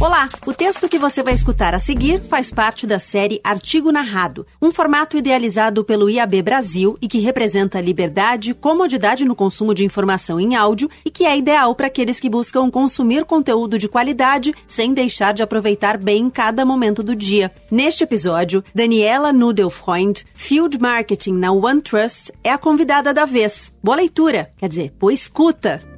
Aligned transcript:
Olá! 0.00 0.28
O 0.46 0.54
texto 0.54 0.88
que 0.88 0.96
você 0.96 1.24
vai 1.24 1.34
escutar 1.34 1.74
a 1.74 1.80
seguir 1.80 2.22
faz 2.22 2.52
parte 2.52 2.86
da 2.86 3.00
série 3.00 3.40
Artigo 3.42 3.90
Narrado, 3.90 4.46
um 4.62 4.70
formato 4.70 5.16
idealizado 5.16 5.82
pelo 5.82 6.08
IAB 6.08 6.40
Brasil 6.40 6.96
e 7.02 7.08
que 7.08 7.18
representa 7.18 7.80
liberdade, 7.80 8.54
comodidade 8.54 9.24
no 9.24 9.34
consumo 9.34 9.74
de 9.74 9.84
informação 9.84 10.38
em 10.38 10.54
áudio 10.54 10.88
e 11.04 11.10
que 11.10 11.24
é 11.24 11.36
ideal 11.36 11.74
para 11.74 11.88
aqueles 11.88 12.20
que 12.20 12.30
buscam 12.30 12.70
consumir 12.70 13.24
conteúdo 13.24 13.76
de 13.76 13.88
qualidade 13.88 14.54
sem 14.68 14.94
deixar 14.94 15.34
de 15.34 15.42
aproveitar 15.42 15.98
bem 15.98 16.30
cada 16.30 16.64
momento 16.64 17.02
do 17.02 17.16
dia. 17.16 17.50
Neste 17.68 18.04
episódio, 18.04 18.62
Daniela 18.72 19.32
Nudelfreund, 19.32 20.24
Field 20.32 20.78
Marketing 20.78 21.32
na 21.32 21.50
OneTrust, 21.50 22.30
é 22.44 22.52
a 22.52 22.58
convidada 22.58 23.12
da 23.12 23.24
vez. 23.24 23.72
Boa 23.82 23.96
leitura, 23.96 24.52
quer 24.58 24.68
dizer, 24.68 24.94
boa 24.96 25.12
escuta! 25.12 25.97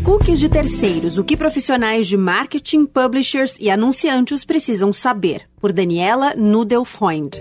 Cookies 0.00 0.38
de 0.38 0.48
terceiros, 0.48 1.18
o 1.18 1.24
que 1.24 1.36
profissionais 1.36 2.06
de 2.06 2.16
marketing, 2.16 2.86
publishers 2.86 3.56
e 3.60 3.70
anunciantes 3.70 4.44
precisam 4.44 4.92
saber, 4.92 5.42
por 5.60 5.72
Daniela 5.72 6.34
Nudelfreund. 6.36 7.36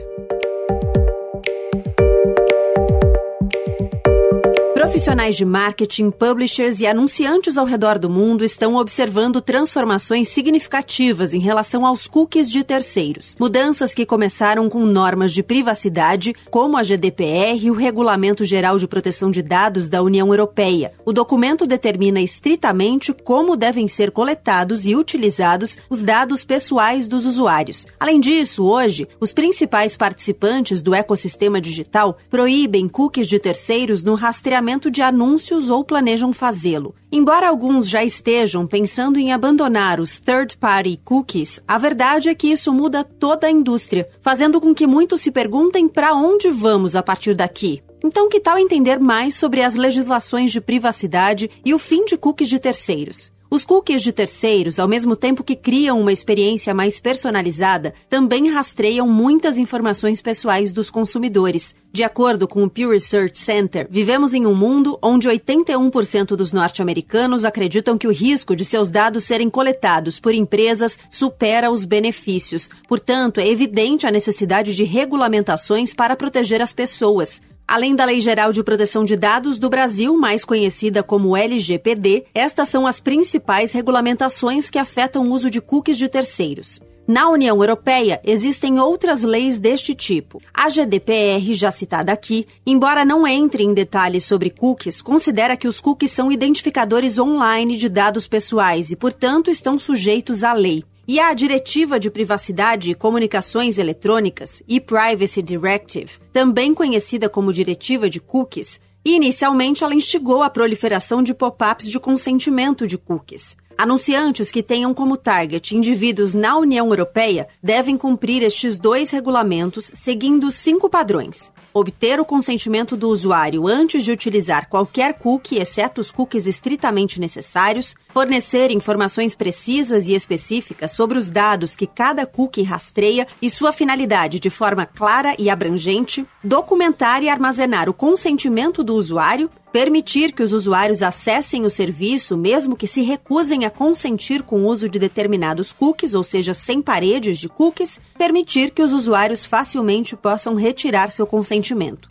Profissionais 4.98 5.36
de 5.36 5.46
marketing, 5.46 6.10
publishers 6.10 6.82
e 6.82 6.88
anunciantes 6.88 7.56
ao 7.56 7.68
redor 7.68 8.00
do 8.00 8.10
mundo 8.10 8.44
estão 8.44 8.74
observando 8.78 9.40
transformações 9.40 10.28
significativas 10.28 11.36
em 11.36 11.40
relação 11.40 11.86
aos 11.86 12.08
cookies 12.08 12.50
de 12.50 12.64
terceiros. 12.64 13.36
Mudanças 13.40 13.94
que 13.94 14.08
começaram 14.08 14.68
com 14.68 14.84
normas 14.88 15.34
de 15.34 15.44
privacidade, 15.44 16.34
como 16.50 16.78
a 16.78 16.82
GDPR 16.82 17.64
e 17.64 17.70
o 17.70 17.76
Regulamento 17.76 18.44
Geral 18.44 18.80
de 18.80 18.88
Proteção 18.88 19.30
de 19.30 19.44
Dados 19.44 19.88
da 19.88 20.02
União 20.02 20.30
Europeia. 20.30 20.92
O 21.06 21.14
documento 21.14 21.68
determina 21.68 22.20
estritamente 22.20 23.14
como 23.14 23.56
devem 23.56 23.88
ser 23.88 24.10
coletados 24.10 24.88
e 24.88 24.96
utilizados 24.96 25.78
os 25.92 26.02
dados 26.02 26.44
pessoais 26.44 27.08
dos 27.08 27.28
usuários. 27.28 27.86
Além 28.00 28.20
disso, 28.20 28.66
hoje, 28.66 29.08
os 29.20 29.32
principais 29.32 29.96
participantes 29.96 30.82
do 30.82 30.96
ecossistema 30.96 31.62
digital 31.62 32.18
proíbem 32.32 32.88
cookies 32.88 33.28
de 33.28 33.38
terceiros 33.38 34.04
no 34.04 34.16
rastreamento 34.16 34.87
de 34.90 35.02
anúncios 35.02 35.70
ou 35.70 35.84
planejam 35.84 36.34
fazê-lo. 36.34 36.96
Embora 37.12 37.48
alguns 37.48 37.88
já 37.88 38.04
estejam 38.04 38.68
pensando 38.68 39.18
em 39.20 39.32
abandonar 39.32 40.00
os 40.00 40.20
third-party 40.20 41.00
cookies, 41.04 41.62
a 41.68 41.78
verdade 41.78 42.30
é 42.30 42.36
que 42.36 42.52
isso 42.52 42.74
muda 42.74 43.04
toda 43.04 43.48
a 43.48 43.52
indústria, 43.52 44.10
fazendo 44.22 44.60
com 44.60 44.74
que 44.74 44.88
muitos 44.88 45.22
se 45.22 45.32
perguntem 45.32 45.88
para 45.88 46.14
onde 46.14 46.50
vamos 46.50 46.96
a 46.96 47.04
partir 47.04 47.36
daqui. 47.36 47.82
Então, 48.04 48.30
que 48.30 48.40
tal 48.40 48.58
entender 48.58 49.00
mais 49.00 49.36
sobre 49.36 49.62
as 49.62 49.76
legislações 49.76 50.52
de 50.52 50.62
privacidade 50.62 51.50
e 51.66 51.74
o 51.74 51.80
fim 51.80 52.06
de 52.06 52.18
cookies 52.18 52.50
de 52.50 52.60
terceiros? 52.60 53.32
Os 53.50 53.64
cookies 53.64 54.02
de 54.02 54.12
terceiros, 54.12 54.78
ao 54.78 54.90
mesmo 54.90 55.16
tempo 55.16 55.42
que 55.42 55.56
criam 55.56 56.02
uma 56.02 56.12
experiência 56.12 56.74
mais 56.74 57.00
personalizada, 57.00 57.94
também 58.10 58.50
rastreiam 58.50 59.08
muitas 59.08 59.58
informações 59.58 60.22
pessoais 60.22 60.74
dos 60.74 60.90
consumidores. 60.90 61.74
De 61.94 62.04
acordo 62.04 62.46
com 62.46 62.64
o 62.64 62.70
Pew 62.70 62.90
Research 62.90 63.40
Center, 63.40 63.88
vivemos 63.90 64.34
em 64.34 64.46
um 64.46 64.54
mundo 64.54 65.00
onde 65.02 65.30
81% 65.30 66.36
dos 66.36 66.52
norte-americanos 66.52 67.46
acreditam 67.46 67.98
que 67.98 68.08
o 68.08 68.12
risco 68.12 68.54
de 68.54 68.66
seus 68.66 68.92
dados 68.92 69.24
serem 69.24 69.50
coletados 69.50 70.20
por 70.20 70.34
empresas 70.34 71.00
supera 71.10 71.72
os 71.72 71.86
benefícios. 71.86 72.70
Portanto, 72.88 73.40
é 73.40 73.48
evidente 73.48 74.06
a 74.06 74.12
necessidade 74.12 74.76
de 74.76 74.84
regulamentações 74.84 75.94
para 75.94 76.18
proteger 76.18 76.62
as 76.62 76.74
pessoas. 76.74 77.42
Além 77.68 77.94
da 77.94 78.06
Lei 78.06 78.22
Geral 78.22 78.54
de 78.54 78.64
Proteção 78.64 79.04
de 79.04 79.18
Dados 79.18 79.60
do 79.60 79.70
Brasil, 79.70 80.16
mais 80.18 80.46
conhecida 80.46 81.04
como 81.04 81.36
LGPD, 81.36 82.24
estas 82.34 82.70
são 82.70 82.88
as 82.88 83.02
principais 83.02 83.74
regulamentações 83.74 84.70
que 84.70 84.80
afetam 84.80 85.28
o 85.28 85.32
uso 85.34 85.50
de 85.50 85.60
cookies 85.60 85.98
de 85.98 86.08
terceiros. 86.08 86.80
Na 87.06 87.30
União 87.30 87.58
Europeia, 87.58 88.22
existem 88.24 88.80
outras 88.80 89.22
leis 89.22 89.60
deste 89.60 89.94
tipo. 89.94 90.42
A 90.54 90.70
GDPR, 90.70 91.54
já 91.54 91.70
citada 91.70 92.14
aqui, 92.14 92.48
embora 92.66 93.04
não 93.04 93.28
entre 93.28 93.64
em 93.64 93.74
detalhes 93.74 94.24
sobre 94.24 94.50
cookies, 94.50 95.02
considera 95.02 95.58
que 95.58 95.68
os 95.68 95.82
cookies 95.82 96.12
são 96.12 96.32
identificadores 96.32 97.20
online 97.20 97.76
de 97.76 97.90
dados 97.90 98.30
pessoais 98.30 98.92
e, 98.92 98.96
portanto, 98.96 99.52
estão 99.52 99.78
sujeitos 99.78 100.42
à 100.42 100.54
lei. 100.54 100.86
E 101.10 101.22
a 101.22 101.34
Diretiva 101.34 101.98
de 101.98 102.12
Privacidade 102.12 102.92
e 102.92 102.94
Comunicações 102.94 103.78
Eletrônicas, 103.78 104.62
e-Privacy 104.68 105.42
Directive, 105.42 106.20
também 106.34 106.74
conhecida 106.74 107.30
como 107.30 107.54
Diretiva 107.54 108.10
de 108.10 108.20
Cookies, 108.20 108.82
inicialmente 109.06 109.86
ela 109.86 109.96
instigou 109.96 110.44
a 110.44 110.50
proliferação 110.50 111.24
de 111.24 111.34
pop-ups 111.34 111.90
de 111.90 111.98
consentimento 111.98 112.86
de 112.86 112.98
cookies. 112.98 113.56
Anunciantes 113.78 114.52
que 114.52 114.62
tenham 114.62 114.94
como 114.94 115.16
target 115.16 115.78
indivíduos 115.78 116.34
na 116.34 116.58
União 116.58 116.90
Europeia 116.90 117.48
devem 117.64 117.96
cumprir 117.96 118.44
estes 118.44 118.78
dois 118.78 119.10
regulamentos 119.10 119.90
seguindo 119.96 120.52
cinco 120.52 120.90
padrões. 120.90 121.54
Obter 121.78 122.20
o 122.20 122.26
consentimento 122.26 122.98
do 122.98 123.08
usuário 123.08 123.68
antes 123.68 124.04
de 124.04 124.12
utilizar 124.12 124.68
qualquer 124.68 125.14
cookie, 125.14 125.60
exceto 125.60 126.02
os 126.02 126.10
cookies 126.10 126.48
estritamente 126.48 127.20
necessários, 127.20 127.96
fornecer 128.08 128.72
informações 128.72 129.36
precisas 129.36 130.08
e 130.08 130.16
específicas 130.16 130.90
sobre 130.94 131.20
os 131.20 131.30
dados 131.30 131.76
que 131.76 131.86
cada 131.86 132.26
cookie 132.26 132.64
rastreia 132.64 133.28
e 133.40 133.48
sua 133.48 133.72
finalidade 133.72 134.40
de 134.40 134.50
forma 134.50 134.88
clara 134.88 135.36
e 135.38 135.52
abrangente, 135.52 136.26
documentar 136.44 137.22
e 137.22 137.30
armazenar 137.30 137.88
o 137.88 137.94
consentimento 137.94 138.84
do 138.84 138.96
usuário, 138.96 139.48
permitir 139.72 140.32
que 140.32 140.42
os 140.42 140.54
usuários 140.54 141.04
acessem 141.04 141.64
o 141.64 141.70
serviço 141.70 142.36
mesmo 142.36 142.76
que 142.76 142.88
se 142.88 143.02
recusem 143.02 143.66
a 143.66 143.70
consentir 143.70 144.42
com 144.42 144.62
o 144.62 144.66
uso 144.66 144.90
de 144.90 144.98
determinados 144.98 145.72
cookies, 145.72 146.16
ou 146.16 146.24
seja, 146.24 146.56
sem 146.56 146.82
paredes 146.82 147.38
de 147.38 147.48
cookies, 147.48 148.02
permitir 148.18 148.72
que 148.72 148.82
os 148.82 148.94
usuários 148.94 149.46
facilmente 149.46 150.16
possam 150.16 150.56
retirar 150.56 151.12
seu 151.12 151.28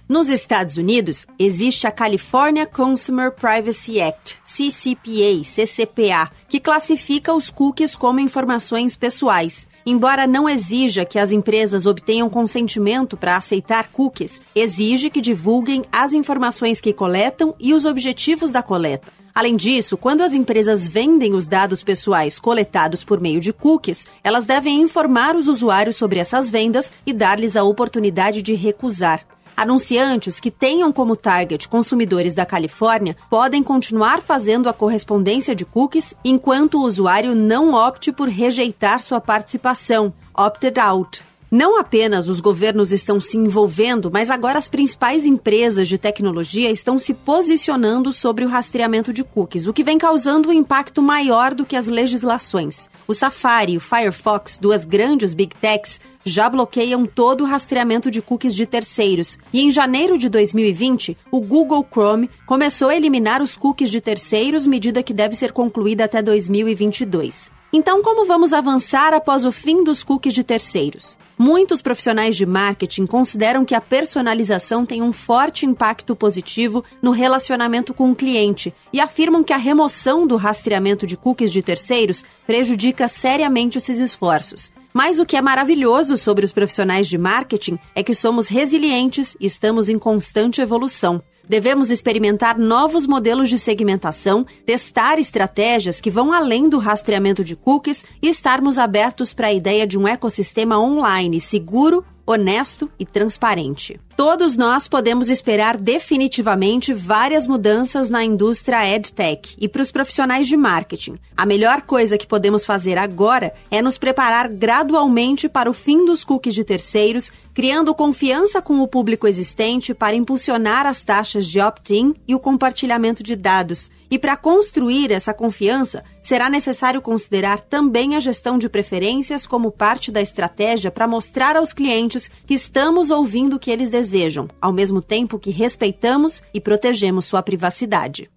Nos 0.09 0.29
Estados 0.29 0.77
Unidos, 0.77 1.27
existe 1.39 1.87
a 1.87 1.91
California 1.91 2.67
Consumer 2.67 3.33
Privacy 3.33 4.01
Act, 4.01 4.39
CCPA, 4.45 5.43
CCPA, 5.45 6.31
que 6.49 6.61
classifica 6.61 7.33
os 7.33 7.51
cookies 7.51 7.97
como 7.97 8.21
informações 8.21 8.97
pessoais. 8.97 9.67
Embora 9.85 10.27
não 10.27 10.49
exija 10.49 11.05
que 11.05 11.19
as 11.19 11.31
empresas 11.31 11.87
obtenham 11.87 12.29
consentimento 12.29 13.17
para 13.17 13.37
aceitar 13.37 13.93
cookies, 13.93 14.41
exige 14.55 15.11
que 15.11 15.21
divulguem 15.21 15.85
as 15.93 16.13
informações 16.13 16.81
que 16.81 16.93
coletam 16.93 17.55
e 17.61 17.73
os 17.73 17.85
objetivos 17.85 18.51
da 18.51 18.63
coleta. 18.63 19.13
Além 19.37 19.55
disso, 19.55 19.99
quando 19.99 20.23
as 20.23 20.33
empresas 20.33 20.89
vendem 20.89 21.35
os 21.35 21.47
dados 21.47 21.83
pessoais 21.83 22.39
coletados 22.39 23.05
por 23.05 23.21
meio 23.21 23.39
de 23.39 23.53
cookies, 23.53 24.07
elas 24.25 24.47
devem 24.47 24.81
informar 24.81 25.37
os 25.37 25.47
usuários 25.47 25.97
sobre 25.97 26.19
essas 26.19 26.49
vendas 26.49 26.91
e 27.05 27.13
dar-lhes 27.13 27.55
a 27.55 27.63
oportunidade 27.63 28.41
de 28.41 28.55
recusar. 28.55 29.27
Anunciantes 29.57 30.39
que 30.39 30.51
tenham 30.51 30.93
como 30.93 31.17
target 31.17 31.67
consumidores 31.67 32.35
da 32.35 32.45
Califórnia 32.45 33.17
podem 33.31 33.63
continuar 33.63 34.21
fazendo 34.21 34.69
a 34.69 34.73
correspondência 34.73 35.55
de 35.55 35.65
cookies 35.65 36.15
enquanto 36.23 36.75
o 36.75 36.85
usuário 36.85 37.35
não 37.35 37.73
opte 37.73 38.13
por 38.13 38.29
rejeitar 38.29 39.03
sua 39.03 39.19
participação, 39.19 40.13
opted 40.37 40.79
out. 40.79 41.23
Não 41.51 41.79
apenas 41.79 42.29
os 42.29 42.41
governos 42.41 42.93
estão 42.93 43.19
se 43.19 43.39
envolvendo, 43.39 44.11
mas 44.13 44.31
agora 44.31 44.59
as 44.59 44.69
principais 44.69 45.25
empresas 45.25 45.89
de 45.89 45.97
tecnologia 45.97 46.71
estão 46.71 46.99
se 46.99 47.15
posicionando 47.15 48.13
sobre 48.13 48.45
o 48.45 48.49
rastreamento 48.49 49.13
de 49.13 49.25
cookies, 49.25 49.67
o 49.67 49.73
que 49.73 49.85
vem 49.85 49.97
causando 49.97 50.51
um 50.51 50.53
impacto 50.53 51.01
maior 51.01 51.55
do 51.55 51.65
que 51.65 51.77
as 51.77 51.87
legislações. 51.87 52.91
O 53.07 53.15
Safari 53.15 53.75
e 53.75 53.77
o 53.77 53.81
Firefox, 53.81 54.59
duas 54.59 54.85
grandes 54.85 55.33
big 55.33 55.55
techs, 55.57 56.01
já 56.27 56.51
bloqueiam 56.51 57.07
todo 57.07 57.43
o 57.43 57.47
rastreamento 57.47 58.11
de 58.11 58.21
cookies 58.21 58.55
de 58.55 58.67
terceiros. 58.67 59.39
E 59.53 59.63
em 59.63 59.71
janeiro 59.71 60.19
de 60.19 60.29
2020, 60.29 61.17
o 61.31 61.41
Google 61.41 61.87
Chrome 61.89 62.29
começou 62.45 62.89
a 62.89 62.97
eliminar 62.97 63.41
os 63.41 63.57
cookies 63.57 63.91
de 63.91 64.01
terceiros, 64.01 64.67
medida 64.67 65.05
que 65.05 65.15
deve 65.15 65.37
ser 65.37 65.53
concluída 65.53 66.05
até 66.05 66.21
2022. 66.21 67.55
Então, 67.73 68.03
como 68.03 68.25
vamos 68.25 68.53
avançar 68.53 69.13
após 69.13 69.45
o 69.45 69.53
fim 69.53 69.85
dos 69.85 70.03
cookies 70.03 70.35
de 70.35 70.43
terceiros? 70.43 71.19
Muitos 71.39 71.83
profissionais 71.83 72.35
de 72.35 72.47
marketing 72.47 73.07
consideram 73.07 73.65
que 73.65 73.75
a 73.75 73.81
personalização 73.81 74.87
tem 74.87 75.03
um 75.03 75.13
forte 75.13 75.67
impacto 75.67 76.17
positivo 76.17 76.83
no 77.03 77.11
relacionamento 77.11 77.93
com 77.93 78.11
o 78.11 78.17
cliente 78.17 78.73
e 78.93 79.01
afirmam 79.01 79.45
que 79.45 79.53
a 79.53 79.59
remoção 79.59 80.27
do 80.27 80.37
rastreamento 80.37 81.07
de 81.07 81.17
cookies 81.17 81.53
de 81.53 81.63
terceiros 81.63 82.25
prejudica 82.47 83.07
seriamente 83.07 83.77
esses 83.77 83.99
esforços. 83.99 84.73
Mas 84.97 85.19
o 85.19 85.27
que 85.27 85.37
é 85.37 85.43
maravilhoso 85.43 86.17
sobre 86.17 86.43
os 86.43 86.55
profissionais 86.55 87.07
de 87.07 87.19
marketing 87.19 87.79
é 87.95 88.03
que 88.03 88.15
somos 88.15 88.49
resilientes 88.49 89.37
e 89.39 89.45
estamos 89.45 89.91
em 89.91 89.99
constante 89.99 90.63
evolução. 90.63 91.21
Devemos 91.47 91.91
experimentar 91.91 92.59
novos 92.59 93.07
modelos 93.07 93.51
de 93.51 93.59
segmentação, 93.59 94.47
testar 94.65 95.19
estratégias 95.19 96.01
que 96.01 96.11
vão 96.11 96.33
além 96.33 96.67
do 96.67 96.79
rastreamento 96.79 97.45
de 97.45 97.55
cookies 97.55 98.07
e 98.23 98.29
estarmos 98.31 98.79
abertos 98.79 99.35
para 99.35 99.49
a 99.49 99.53
ideia 99.53 99.87
de 99.87 99.99
um 99.99 100.09
ecossistema 100.09 100.81
online 100.81 101.43
seguro, 101.43 102.03
honesto 102.27 102.91
e 102.99 103.07
transparente. 103.07 104.01
Todos 104.17 104.57
nós 104.57 104.89
podemos 104.89 105.31
esperar 105.31 105.77
definitivamente 105.77 106.93
várias 106.93 107.47
mudanças 107.47 108.11
na 108.11 108.25
indústria 108.25 108.87
EdTech 108.89 109.55
e 109.59 109.69
para 109.69 109.83
os 109.83 109.93
profissionais 109.93 110.49
de 110.49 110.57
marketing. 110.57 111.17
A 111.37 111.47
melhor 111.47 111.83
coisa 111.83 112.19
que 112.19 112.27
podemos 112.27 112.67
fazer 112.67 112.99
agora 112.99 113.55
é 113.71 113.81
nos 113.81 113.97
preparar 113.97 114.49
gradualmente 114.49 115.49
para 115.49 115.71
o 115.71 115.75
fim 115.75 116.05
dos 116.05 116.25
cookies 116.25 116.55
de 116.55 116.65
terceiros, 116.65 117.31
criando 117.57 117.95
confiança 117.95 118.61
com 118.61 118.83
o 118.83 118.87
público 118.87 119.27
existente 119.27 119.95
para 119.95 120.15
impulsionar 120.15 120.85
as 120.85 121.03
taxas 121.03 121.47
de 121.47 121.59
opt-in 121.59 122.15
e 122.29 122.35
o 122.35 122.39
compartilhamento 122.39 123.23
de 123.23 123.35
dados. 123.35 123.91
E 124.11 124.19
para 124.19 124.37
construir 124.37 125.11
essa 125.11 125.33
confiança, 125.33 126.05
será 126.21 126.51
necessário 126.51 127.01
considerar 127.01 127.61
também 127.61 128.15
a 128.15 128.21
gestão 128.21 128.59
de 128.59 128.69
preferências 128.69 129.47
como 129.47 129.71
parte 129.71 130.13
da 130.13 130.21
estratégia 130.21 130.91
para 130.91 131.09
mostrar 131.09 131.57
aos 131.57 131.73
clientes 131.73 132.31
que 132.47 132.53
estamos 132.53 133.11
ouvindo 133.11 133.57
o 133.57 133.59
que 133.59 133.71
eles 133.71 133.89
desejam, 133.89 134.49
ao 134.61 134.71
mesmo 134.71 135.01
tempo 135.01 135.39
que 135.39 135.49
respeitamos 135.49 136.43
e 136.53 136.61
protegemos 136.61 137.25
sua 137.25 137.43
privacidade. 137.43 138.29